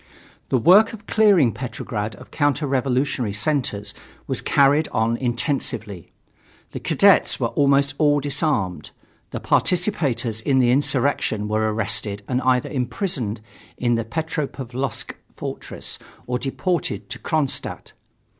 [0.49, 3.93] The work of clearing Petrograd of counter revolutionary centers
[4.25, 6.09] was carried on intensively.
[6.71, 8.89] The cadets were almost all disarmed,
[9.29, 13.41] the participators in the insurrection were arrested and either imprisoned
[13.77, 17.91] in the Petropavlovsk fortress or deported to Kronstadt.